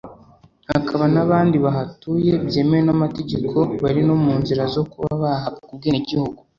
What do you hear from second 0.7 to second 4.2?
hakaba n’abandi bahatuye byemewe n’amategeko bari no